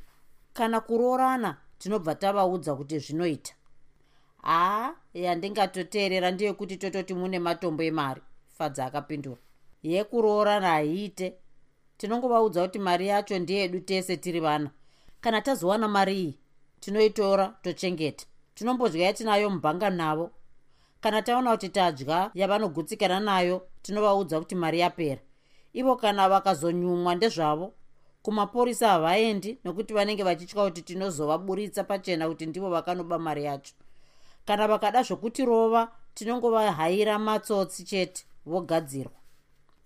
[0.52, 3.54] Kana kuroorana tinobva tavaudza kuti zvinoita.
[4.42, 9.40] Haa yandingatoteerera ndeyekuti tototi mune matombo emari fadza akapindura.
[9.82, 11.34] Yekuroorana haiite
[11.96, 14.70] tinongovaudza kuti mari yacho ndeyedu tese tiri vana
[15.24, 16.38] kana tazowana mari iyi
[16.80, 18.26] tinoitora tochengeta.
[18.54, 20.30] Tinombodya yatinayo mubhanga navo.
[21.00, 25.20] Kana taona kuti tadya yavanogutsikana nayo tinovaudza kuti mari yapera.
[25.72, 27.72] Ivo kana vakazonyumwa ndezvavo
[28.22, 33.74] kumapurisa havaendi nokuti vanenge vachitya kuti tinozovaburitsa pachena kuti ndivo vakanoba mari yacho.
[34.44, 39.16] Kana vakada zvokutirova tinongovahayira matsotsi chete vogadzirwa.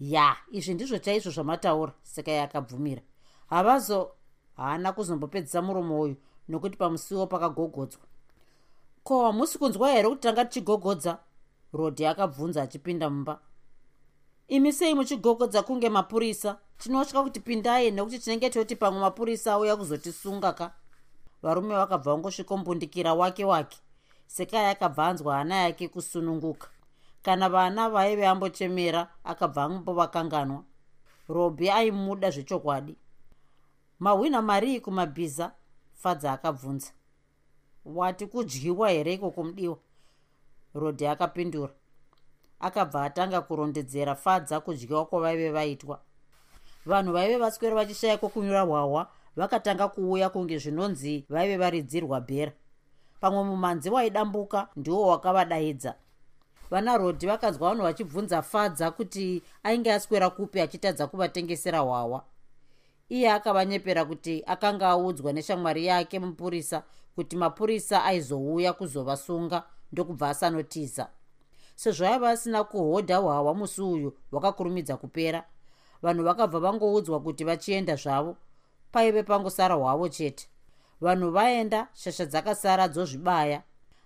[0.01, 3.03] Ya izvi ndizvo chaizvo zvamataura seka yakabvumira.
[3.47, 4.18] Havazo
[4.59, 6.17] haana kuzombopedzisa muromo uyu
[6.49, 8.03] nokuti pamusiwo pakagogodzwa.
[9.05, 11.19] Ko hamusi kunzwa here kuti tanga tichigogodza?
[11.73, 13.39] Rodhi akabvunza achipinda mumba.
[14.49, 16.59] Imi sei muchigogodza kunge mapurisa?
[16.79, 20.73] Tinotya kuti pindai nekuti tinenge toti pamwe mapurisa auya kuzotisunga ka?
[21.43, 23.79] Varume vakabva vangosvikombundikira wake wake.
[24.27, 26.69] Sekai akabva anzwa hana yake kusununguka.
[27.23, 30.65] Kana vana vaive ambochemera akabva ambovakanganwa
[31.29, 32.97] robhi aimuda zvechokwadi
[33.99, 35.53] mahwina marii kumabhiza
[35.95, 36.91] fadza akabvunza.
[37.85, 39.79] Wati kudyiwa here ikoko mudiwa
[40.75, 41.73] rodhi akapindura.
[42.61, 46.01] Akabva atanga kurondedzera fadza kudyiwa kwavaive vaitwa.
[46.87, 52.53] Vanhu vaive vaswera vachishaya kwokunyura hwahwa vakatanga kuuya kunge zvinonzi vaive varidzirwa bhera.
[53.21, 55.95] Pamwe mumanzi waidambuka ndiwo wakavadaidza.
[56.71, 62.25] Vana rodhi vakanzwa vanhu vachibvunza fadza kuti ainge aswera kupi achitadza kuvatengesera hwawa
[63.09, 66.83] iye akavanyepera kuti akanga audzwa neshamwari yake mupurisa
[67.15, 71.09] kuti mapurisa aizouya kuzovasunga ndokubva asanotiza.
[71.75, 75.45] Sezvo aiva asina kuhodha hwawa musi uyu hwakakurumidza kupera
[76.03, 78.37] vanhu vakabva vangoudzwa kuti vachienda zvavo
[78.93, 80.49] paive pangosara hwavo chete.
[81.01, 83.63] Vanhu vaenda shasha dzakasara dzozvibaya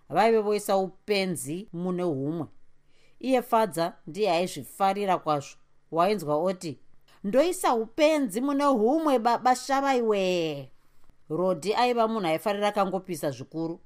[0.09, 2.47] vaive voisa upenzi mune humwe.
[3.21, 5.57] Iye fadza ndiye aizvifarira kwazvo
[5.91, 6.79] wainzwa oti
[7.25, 10.71] ndoisa upenzi mune humwe baba shavaiwe
[11.31, 13.81] rodhi aiva munhu aifarira akangopisa zvikuru.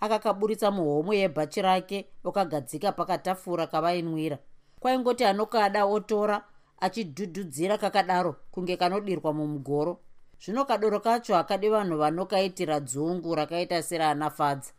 [0.00, 4.38] Akakaburitsa muhomwe yebhachi rake okagadzika pakatafura kavainwira.
[4.80, 6.44] Kwaingoti anokada otora
[6.80, 10.00] achidhudhudzira kakadaro kunge kanodirwa mumugoro.
[10.40, 14.72] Zvino kadoro kacho hakadi vanhu vanokaitira dzungu rakaita seraanafadza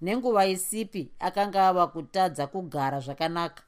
[0.00, 3.62] nenguva isipi akanga ava kutadza kugara zvakanaka.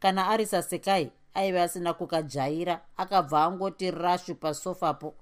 [0.00, 5.14] Kana ari sasekai aive asina kukajaira akabva angoti rashu pasofapo.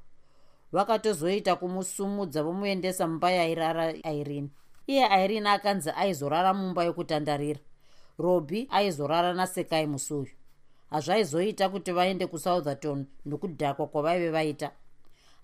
[0.73, 4.49] Vakatozoita kumusumudza vomuendesa mumba yairara irene.
[4.87, 7.61] Iye irene akanzi aizorara mumba yokutandarira.
[8.19, 10.31] Robi aizorara nasekai musuyu.
[10.91, 14.71] Hazvaizoita kuti vaende kusoutherton nokudhakwa kwavaive vaita.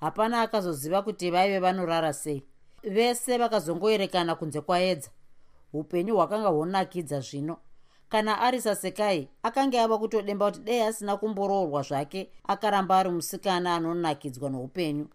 [0.01, 2.43] Hapana akazoziva kuti vaive vanorara sei.
[2.83, 5.11] Vese vakazongoerekana kunze kwaedza.
[5.73, 7.59] Upenyu hwakanga honakidza zvino
[8.09, 14.51] kana ari sasekai akanga ava kutodemba kuti dei asina kumboroorwa zvake akaramba ari musikana anonakidzwa
[14.51, 15.07] noupenyu.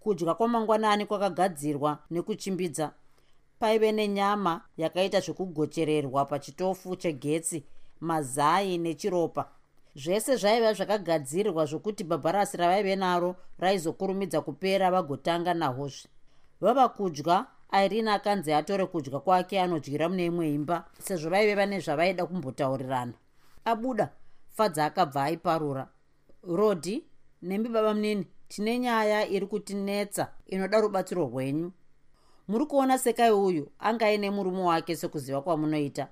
[0.00, 2.92] Kudya kwamangwanani kwakagadzirwa nekuchimbidza.
[3.58, 7.64] Paive nenyama yakaita zvekugochererwa pachitofu chegetsi
[8.00, 9.48] mazai nechiropa.
[9.94, 16.08] Zvese zvaiva zvakagadzirirwa zvokuti bhabharasi ravaive naro raizokurumidza kupera vagotanga nahozve.
[16.60, 22.26] Vava kudya irene akanzi atore kudya kwake anodyira mune imwe imba sezvo vaive vane zvavaida
[22.26, 23.12] kumbotaurirana.
[23.64, 24.10] Abuda
[24.56, 25.88] fadza akabva aiparura.
[26.42, 27.04] Rodhi
[27.42, 31.72] nembi baba munini tine nyaya iri kutinetsa inoda rubatsiro rwenyu.
[32.48, 36.08] Muri kuona sekai uyu anga aine murume wake sekuziva kwamunoita.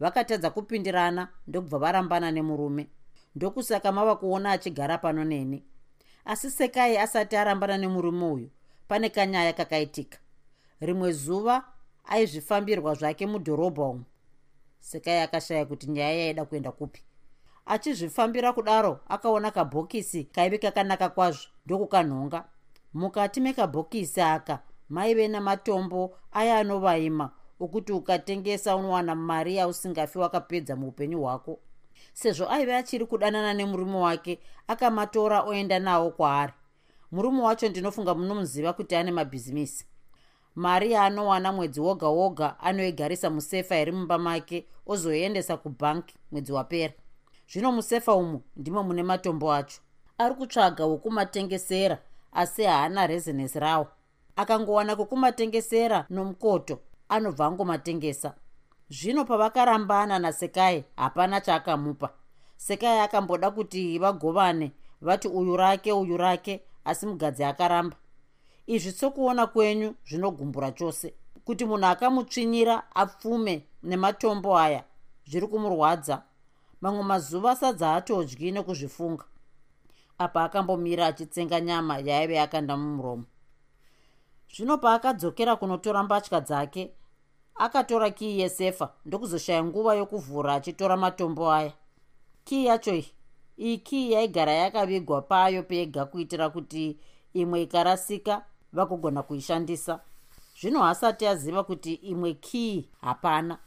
[0.00, 2.88] Vakatadza kupindirana ndokubva varambana nemurume.
[3.34, 5.64] Ndokusaka mava kuona achigara pano neni.
[6.24, 8.50] Asi sekai asati arambana nemurume uyu
[8.88, 10.18] pane kanyaya kakaitika
[10.80, 11.64] rimwe zuva
[12.04, 14.04] aizvifambirwa zvake mudhorobha umu.
[14.80, 17.02] Sekai akashaya kuti nyaya yaida kuenda kupi.
[17.66, 22.44] Achizvifambira kudaro akaona kabhokisi kaive kakanaka kwazvo ndokukanhonga.
[22.94, 31.58] Mukati mekabhokisi aka maive namatombo aya anovaima okuti ukatengesa unowana mari yausingafi wakapedza muupenyu hwako.
[32.12, 36.52] Sezvo aive achiri kudanana nemurume wake akamatora oenda nawo kwaari.
[37.12, 39.86] Murume wacho ndinofunga munomuziva kuti ane mabhizimisi
[40.54, 46.92] mari yaanowana mwedzi woga woga anoigarisa musefa iri mumba make ozoendesa kubhanki mwedzi wapera.
[47.52, 49.80] Zvino musefa umu ndimo mune matombo acho.
[50.18, 51.98] Ari kutsvaga wokumatengesera
[52.32, 53.86] asi haana rezinesi rawo.
[54.36, 58.34] Akangowana kwekumatengesera nomukoto anobva angomatengesa.
[58.90, 62.10] Zvino pavakarambana nasekai hapana chaakamupa.
[62.56, 67.96] Sekai akamboda kuti vagovane vati uyu rake uyu rake asi mugadzi akaramba
[68.74, 71.14] izvi sokuona kwenyu zvinogumbura chose.
[71.44, 74.84] Kuti munhu akamutsvinyira apfume nematombo aya
[75.26, 76.22] zviri kumurwadza.
[76.80, 79.24] Mamwe mazuva sadza atodyi nekuzvifunga.
[80.18, 83.24] Apa akambomira achitsenga nyama yaive yakanda mumuromo.
[84.54, 86.90] Zvino paakadzokera kunotora mbatya dzake
[87.54, 91.72] akatora kii yesefa ndokuzoshaya nguva yokuvhura achitora matombo aya.
[92.44, 93.12] Kii yacho iyi
[93.58, 96.98] iyi kii yaigara yakavigwa payo pega kuitira kuti
[97.34, 100.00] imwe ikarasika vakugona kuishandisa.
[100.60, 103.58] Zvino hasati aziva kuti imwe kii hapana.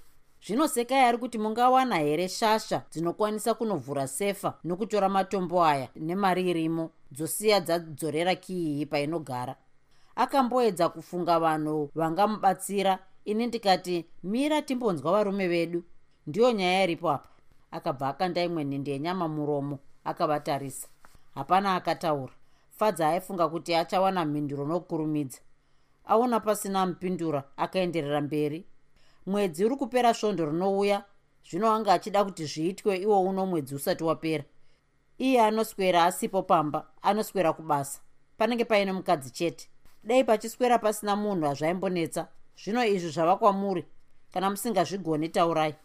[0.46, 6.89] Zvino sekai ari kuti mungawana here shasha dzinokwanisa kunovhura sefa nokutora matombo aya nemari irimo
[7.12, 9.56] dzosiya dzadzorera kii iyi painogara.
[10.16, 13.00] Akamboedza kufunga vanhu vangamubatsira.
[13.26, 15.84] Ini ndikati mira timbonzwa varume vedu.
[16.28, 17.30] Ndiyo nyaya iripo apa.
[17.72, 20.88] Akabva akanda imwe nhindi yenyama muromo akavatarisa.
[21.36, 22.34] Hapana akataura
[22.78, 25.40] fadza aifunga kuti achawana mhinduro nokurumidza.
[26.06, 28.66] Aona pasina mupindura akaenderera mberi.
[29.26, 31.04] Mwedzi uri kupera svondo rinouya
[31.50, 34.44] zvino anga achida kuti zviitwe iwo uno mwedzi usati wapera.
[35.18, 38.02] Iye anoswera asipo pamba anoswera kubasa.
[38.38, 39.70] Panenge paine mukadzi chete.
[40.04, 42.28] Dai pachiswera pasina munhu hazvaimbonetsa
[42.64, 43.86] zvino izvi zvava kwamuri
[44.34, 45.76] kana musingazvigoni taurai.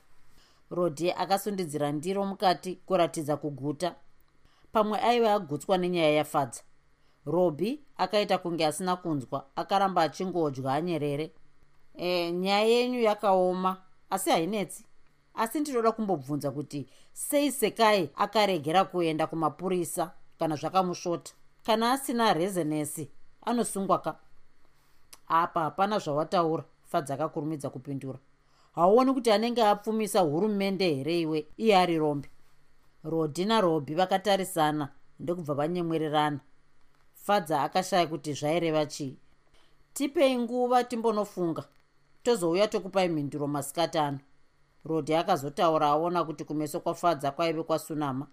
[0.70, 3.94] Rodhi akasundidzira ndiro mukati kuratidza kuguta.
[4.72, 6.62] Pamwe aive agutswa nenyaya yafadza
[7.30, 11.32] robi akaita kunge asina kunzwa akaramba achingodya anyerere.
[11.96, 14.84] E, nyaya yenyu yakaoma asi hainetsi.
[15.34, 21.32] Asi ndinoda kumbobvunza kuti sei sekai akaregera kuenda kumapurisa kana zvakamusvota
[21.66, 23.10] kana asina rezenesi
[23.42, 24.18] anosungwa ka?
[25.28, 28.18] Apa hapana zvawataura fadzi akakurumidza kupindura.
[28.74, 31.46] Hauoni kuti anenge apfumisa hurumende here iwe?
[31.56, 32.28] Iye ari rombe
[33.04, 34.88] rodhi narobhi vakatarisana
[35.20, 36.40] ndokubva vanyemwererana
[37.22, 39.16] fadza akashaya kuti zvaireva chii.
[39.92, 41.64] Tipei nguva timbonofunga.
[42.22, 44.18] Tozouya tokupai mhinduro masikati ano.
[44.85, 48.26] Rodhi akazotaura aona kuti kumeso kwafadza kwaive kwasunama.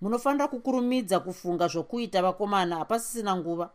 [0.00, 3.70] Munofanira kukurumidza kufunga zvokuita vakomana hapasisina nguva.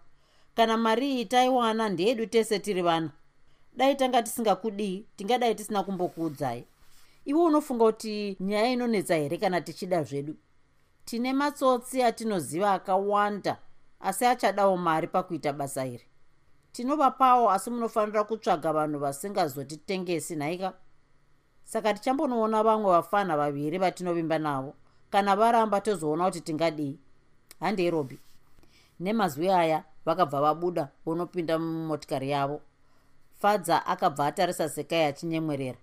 [0.55, 3.11] Kana mari iyi taiwana ndeyedu tese tiri vana.
[3.73, 6.65] Dai tanga tisingakudii tingadai tisina kumbokuudzai.
[7.25, 10.35] Iwe unofunga kuti nyaya inonetsa here kana tichida zvedu?
[11.05, 13.57] Tine matsotsi atinoziva akawanda
[13.99, 16.05] asi achadawo mari pakuita basa iri.
[16.71, 20.73] Tinovapawo asi munofanira kutsvaga vanhu vasingazotitengesi nhaika
[21.63, 24.73] saka tichambonoona vamwe vafana vaviri vatinovimba navo.
[25.09, 26.99] Kana varamba tozoona kuti tingadii?
[27.59, 28.19] Handei robi
[28.99, 32.61] nemazwi aya vakabva vabuda vonopinda mumotikari yavo.
[33.39, 35.77] Fadza akabva atarisa sekai achinyemwerera.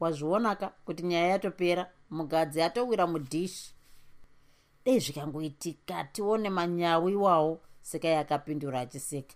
[0.00, 3.74] Wazvionaka kuti nyaya yatopera mugadzi atowira mudhishi
[4.84, 9.34] dei zvikangoitika tione manyawu iwawo sekai akapindura achiseka.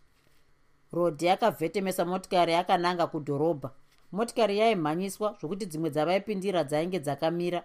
[0.92, 3.70] Rodhi akavhetemesa motikari akananga kudhorobha.
[4.12, 7.64] Motikari yaimhanyiswa zvokuti dzimwe dzavaipindira dzainge dzakamira.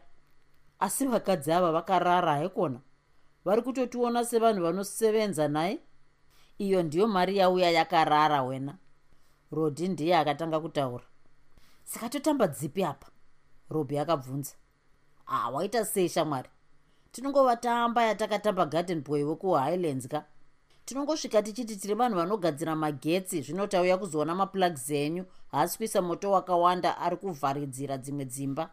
[0.79, 2.79] Asi vakadzi ava vakarara haikona
[3.45, 5.79] vari kutotiona sevanhu vanosevenza nai
[6.57, 8.77] iyo ndiyo mari yauya yakarara wena.
[9.51, 11.03] Rodhi ndiye akatanga kutaura.
[11.83, 13.07] Saka totamba dzipi apa?
[13.69, 14.55] Robhi akabvunza.
[15.27, 16.49] Ah waita sei shamwari
[17.11, 20.25] tinongova tamba yatakatamba garden boy wekuhighlands ka?
[20.85, 25.25] Tinongosvika tichiti tiri vanhu vanogadzira magetsi zvino tauya kuzoona maplugs enyu.
[25.51, 28.69] Haasi kuisa moto wakawanda ari kuvharidzira dzimwe dzimba.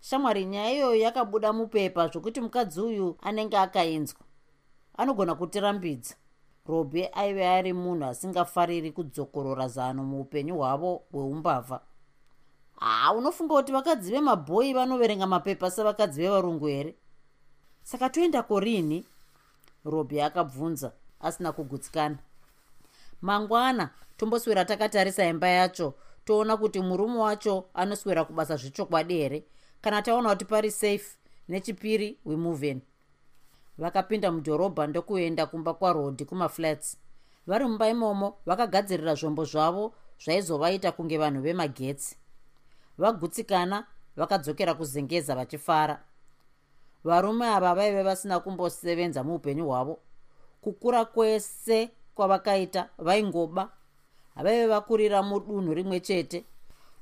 [0.00, 4.20] Shamwari nyaya iyoyo yakabuda mupepa zvokuti mukadzi uyu anenge akainzwa
[4.96, 6.14] anogona kutirambidza
[6.66, 11.80] robe aive ari munhu asingafariri kudzokorora zano muupenyu hwavo hweumbavha.
[12.76, 16.94] Ha unofunga kuti vakadzi vemabhoi vanoverenga mapepa sevakadzi vevarungu here
[17.84, 19.04] saka toenda korini
[19.84, 22.18] robi akabvunza asina kugutsikana.
[23.22, 25.94] Mangwana tomboswera takatarisa imba yacho
[26.24, 29.44] toona kuti murume wacho anoswera kubasa zvechokwadi here?
[29.80, 31.18] Kana taona kuti pari safe
[31.48, 32.80] nechipiri wemoven
[33.78, 36.96] vakapinda mudhorobha ndokuenda kumba kwarodi kumaflats
[37.46, 39.94] vari mumba imomo vakagadzirira zvombo zvavo
[40.24, 42.16] zvaizovaita kunge vanhu vemagetsi.
[42.98, 46.04] Vagutsikana vakadzokera kuzengeza vachifara
[47.04, 49.98] varume ava vaive vasina kumbosevenza muupenyu hwavo.
[50.60, 53.70] Kukura kwese kwavakaita vaingoba.
[54.34, 56.44] Havaive vakurira mudunhu rimwe chete.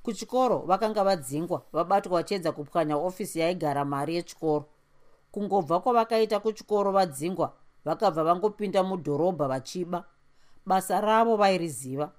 [0.03, 4.65] Kuchikoro vakanga vadzingwa vabatwa vachiedza kupwanya ofisi yaigara mari yechikoro.
[5.33, 7.53] Kungobva kwavakaita kuchikoro vadzingwa
[7.85, 10.05] vakabva vangopinda mudhorobha vachiba.
[10.67, 12.13] Basa ravo vairiziva.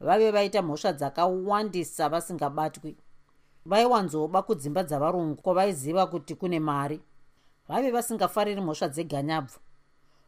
[0.00, 2.96] Vaive vaita mhosva dzakawandisa vasingabatwi.
[3.66, 7.00] Vaiwanzoba kudzimba dzavarungu kwavaiziva kuti kune mari
[7.68, 9.58] vaive vasingafariri mhosva dzeganyabvu.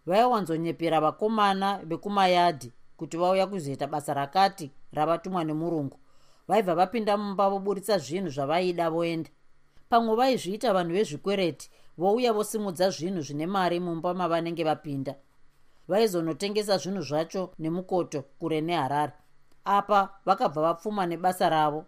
[0.06, 5.98] Vaiwanzonyepera vakomana vekumayadhi kuti vauya kuzoita basa rakati ravatumwa nemurungu.
[6.48, 9.30] Vaibva vapinda mumba voburitsa zvinhu zvavaida voenda.
[9.88, 15.14] Pamwe vaizviita vanhu vezvikwereti vouya vosimudza zvinhu zvine mari mumba mavanenge vapinda.
[15.88, 19.12] Vaizonotengesa zvinhu zvacho nemukoto kure neharare.
[19.64, 21.84] Apa vakabva vapfuma nebasa ravo.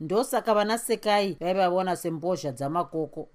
[0.00, 3.28] Ndosaka vana sekai vaivavona sembozha dzamakoko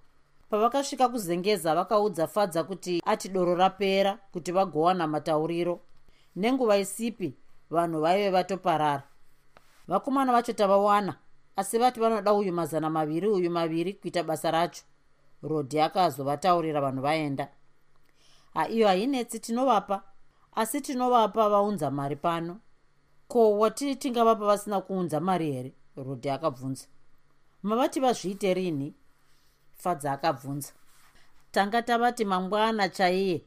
[0.52, 5.80] pavakasvika kuzengeza vakaudza fadza kuti ati doro rapera kuti vagowana matauriro.
[6.36, 7.34] Nenguva isipi
[7.70, 9.04] vanhu vaive vatoparara.
[9.88, 11.16] Vakomana vacho tavawana
[11.56, 14.84] asi vati vanoda uyu mazana maviri uyu maviri kuita basa racho.
[15.44, 17.48] Rodhi akazovataurira vanhu vaenda.
[18.54, 20.04] Haiyo hainetsi tinovapa
[20.56, 22.60] asi tinovapa vaunza mari pano.
[23.28, 25.74] Ko wati tingavapa vasina kuunza mari here?
[25.96, 26.86] Rodhi akabvunza.
[27.64, 28.94] Mavati vazviite rini
[29.84, 30.72] fadza akabvunza
[31.52, 33.42] tanga tavati mangwana chaiye.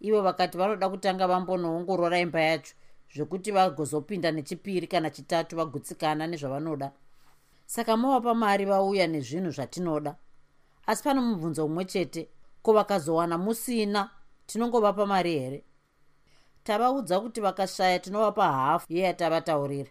[0.00, 2.74] Ivo vakati vanoda kutanga vambonoongorora imba yacho
[3.14, 6.92] zvekuti vagozopinda nechipiri kana chitatu vagutsikana nezvavanoda.
[7.66, 10.16] Saka movapa mari vauya nezvinhu zvatinoda.
[10.86, 12.28] Asi pano mubvunzo mumwe chete
[12.62, 14.10] ko vakazowana musina?
[14.46, 15.64] Tinongovapa mari here?
[16.64, 19.90] Tavaudza kuti vakashaya tinovapa hafu yeyatavataurira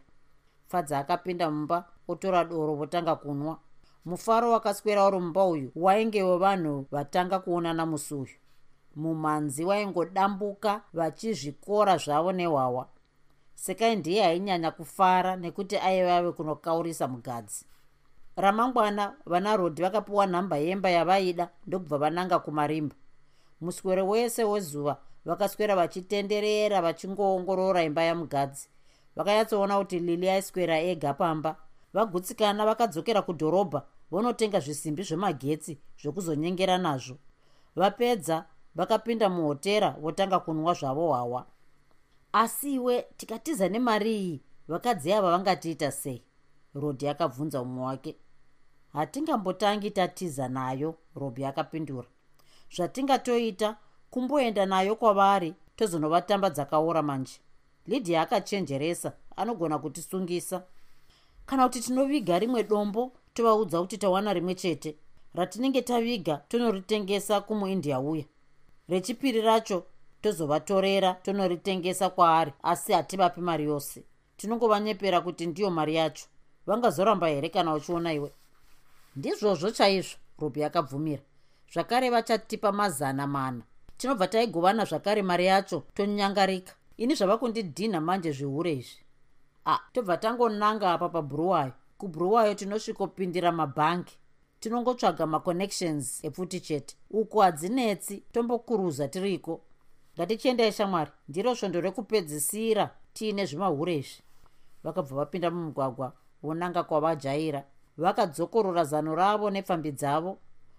[0.67, 3.59] fadza akapinda mumba otora doro votanga kunwa
[4.05, 8.37] mufaro wakaswera uri mumba uyu wainge wevanhu vatanga kuonana musi uyu
[8.95, 12.87] mumhanzi waingodambuka vachizvikora zvavo nehwawa
[13.59, 17.65] sekai ndiye ainyanya kufara nekuti aivave kunokaurisa mugadzi.
[18.35, 22.95] Ramangwana vana rodhi vakapiwa nhamba yemba yavaida ndokubva vananga kumarimba.
[23.61, 28.69] Muswero wese wezuva vakaswera vachitenderera vachingoongorora imba yamugadzi.
[29.15, 31.55] Vakanyatsoona kuti lili aiswera ega pamba
[31.93, 37.17] vagutsikana vakadzokera kudhorobha vonotenga zvisimbi zvemagetsi zvokuzonyengera nazvo.
[37.75, 41.45] Vapedza vakapinda muhotera votanga kunwa zvavo hwawa
[42.33, 46.23] asi iwe tikatiza nemari iyi vakadzi ava vangatiita sei?
[46.73, 48.15] Rodhi akabvunza mumwe wake.
[48.93, 52.07] Hatingambotangi tatiza nayo robhi akapindura.
[52.75, 53.77] Zvatingatoita
[54.09, 57.39] kumboenda nayo kwavari tozonovatamba dzakaora manje.
[57.87, 60.63] Lidhia akachenjeresa anogona kutisungisa
[61.49, 64.95] kana kuti tinoviga rimwe dombo tovaudza kuti tawana rimwe chete.
[65.33, 68.25] Ratinenge taviga tonoritengesa kumuindia uya.
[68.89, 69.85] Rechipiri racho
[70.21, 74.03] tozovatorera tonoritengesa kwaari asi hativapi mari yose.
[74.37, 76.25] Tinongovanyepera kuti ndiyo mari yacho.
[76.65, 78.31] Vangazoramba here kana uchiona iwe?
[79.15, 81.21] Ndizvozvo chaizvo robi akabvumira.
[81.73, 83.61] Zvakare vachatipa mazana mana.
[83.97, 86.73] Tinobva taigovana zvakare mari yacho tonyangarika.
[86.97, 89.08] Ini zvava kundidhinha manje zvihure izvi
[89.69, 94.13] a tobva tangonanga apa pabhuruwayo kubhuruwayo tinosvikopindira mabhangi
[94.59, 96.95] tinongotsvaga maconnections epfuti chete.
[97.11, 99.61] Uku hadzinetsi tombokuruza tiriko?
[100.15, 104.21] Ngatichiendai shamwari ndiro svondo rekupedzisira tiine zvimahure izvi.
[104.83, 106.13] Vakabva vapinda mumugwagwa
[106.43, 107.63] vonanga kwavajaira.
[107.97, 110.37] Vakadzokorora zano ravo nepfambi dzavo.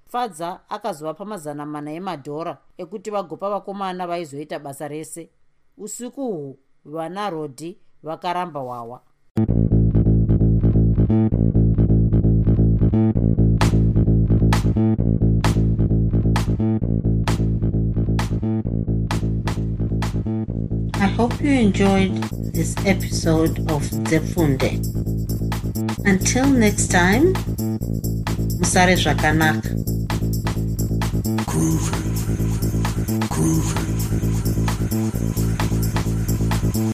[0.09, 5.31] Fadza akazovapa mazana mana emadhora ekuti vagopa vakomana vaizoita basa rese.
[5.79, 9.01] Usiku uhu vana rodhi vakaramba wawa
[20.95, 22.15] I hope you enjoyed
[22.53, 24.71] this episode of Zefunde.
[26.05, 27.33] Until next time,
[28.59, 29.69] Musare Zvakanaka.
[31.47, 32.01] Groovy.
[33.29, 33.90] Groovy.